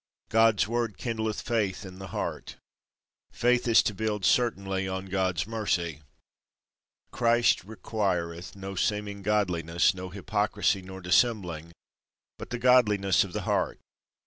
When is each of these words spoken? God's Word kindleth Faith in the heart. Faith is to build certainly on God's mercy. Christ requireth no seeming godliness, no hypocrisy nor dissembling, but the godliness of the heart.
God's 0.29 0.67
Word 0.67 0.97
kindleth 0.97 1.41
Faith 1.41 1.85
in 1.85 1.99
the 1.99 2.07
heart. 2.07 2.55
Faith 3.31 3.67
is 3.67 3.83
to 3.83 3.93
build 3.93 4.25
certainly 4.25 4.87
on 4.87 5.05
God's 5.05 5.45
mercy. 5.45 6.01
Christ 7.11 7.63
requireth 7.63 8.55
no 8.55 8.73
seeming 8.73 9.21
godliness, 9.21 9.93
no 9.93 10.09
hypocrisy 10.09 10.81
nor 10.81 11.01
dissembling, 11.01 11.71
but 12.39 12.49
the 12.49 12.57
godliness 12.57 13.23
of 13.23 13.33
the 13.33 13.43
heart. 13.43 13.77